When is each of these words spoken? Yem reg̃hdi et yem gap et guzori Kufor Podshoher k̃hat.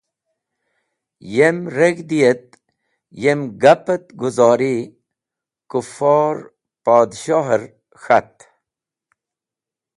Yem 1.35 1.57
reg̃hdi 1.75 2.19
et 2.31 2.47
yem 3.21 3.41
gap 3.61 3.83
et 3.95 4.05
guzori 4.19 4.77
Kufor 5.71 6.35
Podshoher 6.83 7.63
k̃hat. 8.01 8.33